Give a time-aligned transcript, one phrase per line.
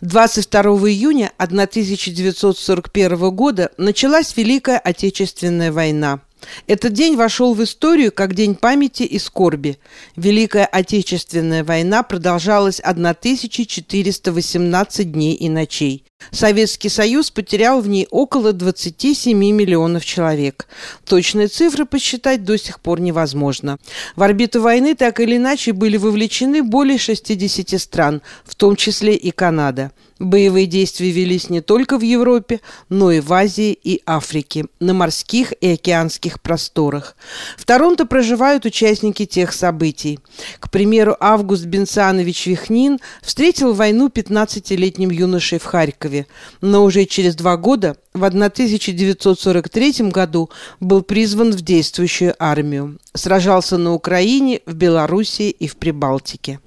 [0.00, 6.20] 22 июня 1941 года началась Великая Отечественная война.
[6.66, 9.78] Этот день вошел в историю как День памяти и скорби.
[10.16, 16.04] Великая Отечественная война продолжалась 1418 дней и ночей.
[16.30, 20.66] Советский Союз потерял в ней около 27 миллионов человек.
[21.04, 23.78] Точные цифры посчитать до сих пор невозможно.
[24.16, 29.30] В орбиту войны так или иначе были вовлечены более 60 стран, в том числе и
[29.30, 29.92] Канада.
[30.18, 35.52] Боевые действия велись не только в Европе, но и в Азии и Африке, на морских
[35.60, 37.16] и океанских просторах.
[37.56, 40.18] В Торонто проживают участники тех событий.
[40.58, 46.26] К примеру, Август Бенсанович Вихнин встретил войну 15-летним юношей в Харькове,
[46.60, 50.50] но уже через два года в 1943 году
[50.80, 52.98] был призван в действующую армию.
[53.18, 56.58] Сражался на Украине, в Белоруссии и в Прибалтике.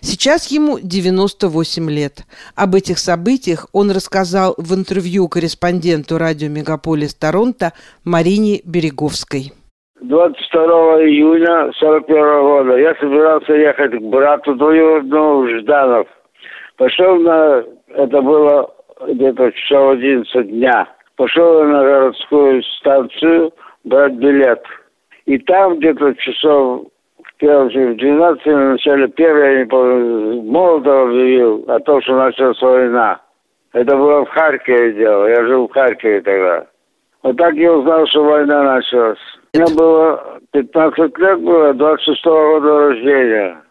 [0.00, 2.24] Сейчас ему 98 лет.
[2.56, 7.72] Об этих событиях он рассказал в интервью корреспонденту радио «Мегаполис Торонто»
[8.04, 9.52] Марине Береговской.
[10.00, 10.64] 22
[11.04, 16.08] июня 41 года я собирался ехать к брату двоюродному Жданов.
[16.76, 17.64] Пошел на...
[17.88, 18.72] Это было
[19.06, 23.52] где-то часов 11 дня пошел на городскую станцию
[23.84, 24.62] брать билет.
[25.28, 26.86] И там где-то часов
[27.38, 33.20] в 12 в начале первой, я не помню, Молотов объявил о том, что началась война.
[33.74, 35.26] Это было в Харькове дело.
[35.26, 36.66] Я жил в Харькове тогда.
[37.22, 39.18] Вот так я узнал, что война началась.
[39.52, 43.62] Мне было 15 лет, было 26 -го года рождения.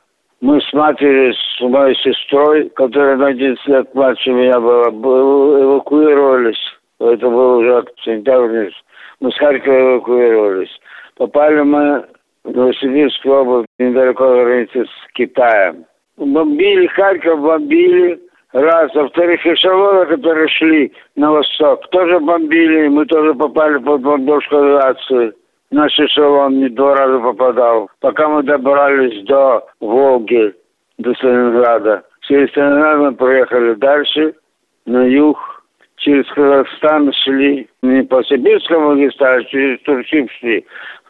[0.42, 7.30] Мы с матерью, с моей сестрой, которая на 11 лет младше меня была, эвакуировались это
[7.30, 8.72] был уже сентябрь,
[9.20, 10.80] мы с Харькова эвакуировались.
[11.18, 12.06] Попали мы
[12.44, 15.86] в Новосибирскую область, недалеко от границы с Китаем.
[16.18, 18.20] Бомбили Харьков, бомбили.
[18.54, 18.96] Раз.
[18.96, 22.88] А вторых эшелоны, которые шли на восток, тоже бомбили.
[22.88, 25.34] Мы тоже попали под бомбежку авиации.
[25.70, 27.90] Наш эшелон не два раза попадал.
[28.00, 30.54] Пока мы добрались до Волги,
[30.98, 32.04] до Сталинграда.
[32.22, 34.34] Через Сталинград мы проехали дальше,
[34.86, 35.38] на юг,
[35.98, 40.66] через Казахстан шли не по Сибирскому магистралю, а через Турчим шли,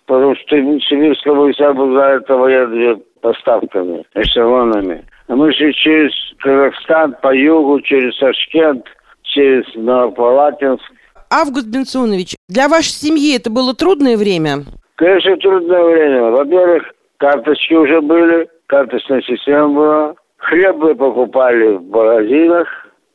[0.08, 5.06] потому что Сибирская магистраль была это военными поставками, эшелонами.
[5.28, 8.86] А мы шли через Казахстан по югу, через Ташкент,
[9.24, 10.84] через Новопалатинск.
[11.30, 14.64] Август Бенсунович, для вашей семьи это было трудное время?
[14.96, 16.32] Конечно, трудное время.
[16.32, 16.84] Во-первых,
[17.18, 20.16] карточки уже были, карточная система была.
[20.38, 22.68] Хлеб мы покупали в магазинах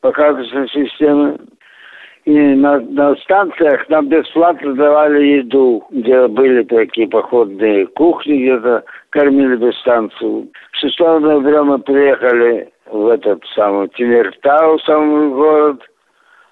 [0.02, 1.38] по карточной системе.
[2.25, 9.56] И на, на станциях нам бесплатно давали еду, где были такие походные кухни, где-то кормили
[9.56, 10.49] без станцию.
[10.72, 15.82] 6 ноября мы приехали в этот самый Тимиртау, самый город,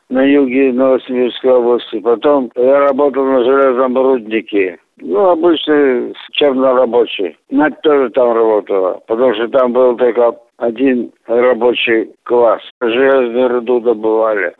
[0.09, 2.01] на юге Новосибирской области.
[2.01, 4.79] Потом я работал на железном руднике.
[5.03, 7.39] Ну, обычный чернорабочий.
[7.51, 12.61] Мать тоже там работала, потому что там был только один рабочий класс.
[12.83, 14.53] Железную руду добывали.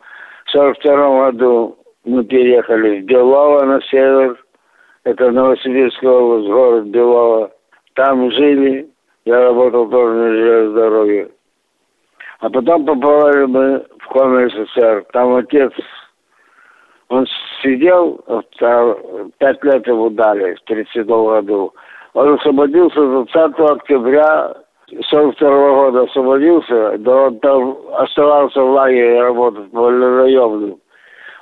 [0.51, 4.37] В 1942 году мы переехали в Белово на север.
[5.05, 7.51] Это Новосибирская область, город Белово.
[7.93, 8.89] Там жили.
[9.23, 11.31] Я работал тоже на железной дороге.
[12.39, 15.05] А потом попали мы в Коми СССР.
[15.13, 15.71] Там отец,
[17.07, 17.25] он
[17.63, 18.21] сидел,
[19.37, 21.73] пять лет его дали в 1932 году.
[22.13, 24.53] Он освободился 20 октября
[25.09, 30.79] 42 года освободился, да он там оставался в лагере работать по району.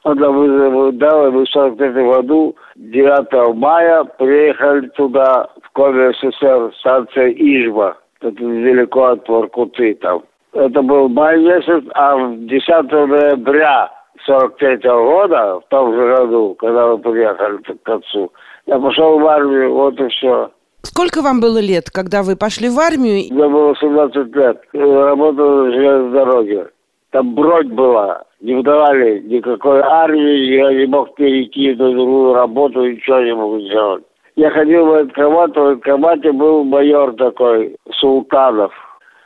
[0.03, 7.29] Он там дал ему в 43 году, 9 мая, приехали туда, в Коми СССР, станция
[7.31, 7.97] Ижба.
[8.21, 10.23] Это недалеко от Воркуты там.
[10.53, 13.91] Это был май месяц, а 10 ноября
[14.25, 18.31] 43 года, в том же году, когда мы приехали к отцу,
[18.65, 20.51] я пошел в армию, вот и все.
[20.81, 23.25] Сколько вам было лет, когда вы пошли в армию?
[23.31, 24.61] Мне было 17 лет.
[24.73, 26.67] Работал на железной дороге.
[27.11, 28.23] Там бродь была.
[28.39, 34.03] Не выдавали никакой армии, я не мог перейти на другую работу, ничего не мог сделать.
[34.37, 38.71] Я ходил в военкомат, в военкомате был майор такой, Султанов.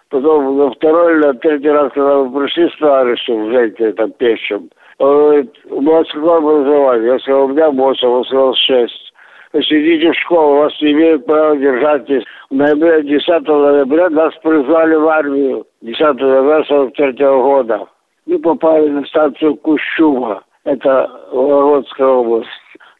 [0.09, 4.69] Потом на второй или на третий раз, когда мы пришли с товарищем, женщиной, там, пещем,
[4.97, 7.13] он говорит, у вас какое образование?
[7.13, 9.12] Я сказал, у меня 8, он сказал 6
[9.61, 12.23] сидите в школу, вас не имеют права держать здесь.
[12.49, 17.85] В ноябре, 10 ноября нас призвали в армию 10 ноября 43 года.
[18.25, 22.49] Мы попали на станцию Кущума, это Вологодская область.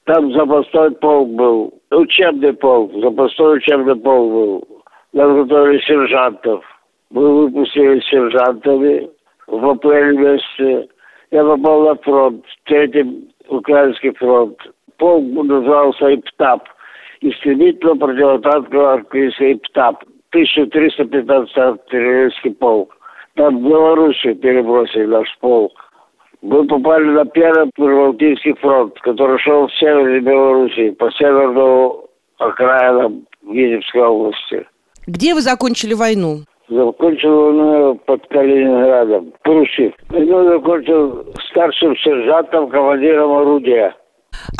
[0.05, 4.67] Там запасной полк был, учебный полк, запасной учебный полк был.
[5.13, 6.63] Нас готовили сержантов.
[7.09, 9.09] Мы выпустили сержантами.
[9.47, 10.89] в апреле месяце.
[11.31, 14.57] Я попал на фронт, третий украинский фронт.
[14.97, 16.63] Полк назывался ИПТАП.
[17.21, 20.03] Истребительно противотанковый артиллерийский ИПТАП.
[20.29, 22.95] 1315 артиллерийский полк.
[23.35, 25.73] Там в Белоруссию перебросили наш полк.
[26.41, 34.01] Мы попали на первый Прибалтийский фронт, который шел в севере Белоруссии, по северному окраинам Витебской
[34.01, 34.67] области.
[35.07, 36.39] Где вы закончили войну?
[36.67, 39.93] Закончил войну под Калининградом, Прусив.
[40.09, 43.95] Войну закончил старшим сержантом, командиром орудия.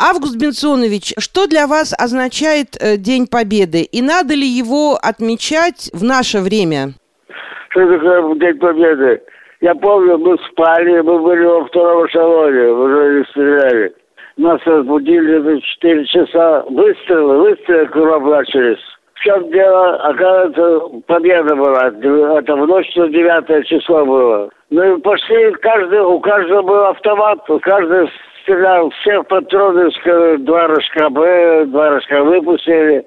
[0.00, 3.82] Август Бенсонович, что для вас означает э, День Победы?
[3.82, 6.94] И надо ли его отмечать в наше время?
[7.70, 9.22] Что такое День Победы?
[9.60, 13.94] Я помню, мы спали, мы были во втором эшелоне, уже не стреляли.
[14.36, 16.64] Нас разбудили на 4 часа.
[16.68, 18.82] Выстрелы, выстрелы кругом начались.
[19.14, 19.96] В чем дело?
[20.02, 21.86] Оказывается, победа была.
[21.86, 24.50] Это в ночь на 9 число было.
[24.70, 28.08] Ну и пошли, каждый, у каждого был автомат, каждый
[28.44, 29.90] стрелял, всех патроны,
[30.38, 33.04] два рожка Б, два рожка выпустили.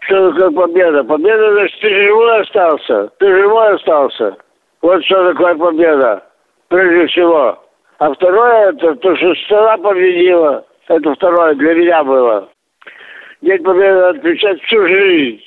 [0.00, 1.04] Что такое победа?
[1.04, 3.08] Победа, значит, ты живой остался.
[3.18, 4.36] Ты живой остался.
[4.82, 6.24] Вот что такое победа,
[6.68, 7.58] прежде всего.
[7.98, 10.64] А второе, это то, что страна победила.
[10.88, 12.48] Это второе для меня было.
[13.42, 15.40] День Победы отмечать всю жизнь.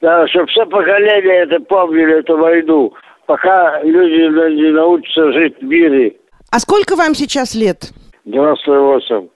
[0.00, 2.92] Да, чтобы все поколения это помнили, эту войну,
[3.26, 6.16] пока люди не научатся жить в мире.
[6.50, 7.92] А сколько вам сейчас лет?
[8.30, 9.28] 98.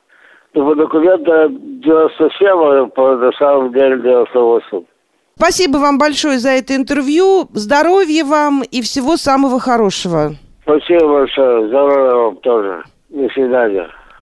[0.55, 4.85] Ну, по документам 97, а по, на самом деле 98.
[5.37, 7.49] Спасибо вам большое за это интервью.
[7.53, 10.35] Здоровья вам и всего самого хорошего.
[10.63, 11.69] Спасибо большое.
[11.69, 12.83] Здоровья вам тоже.
[13.09, 13.89] До свидания.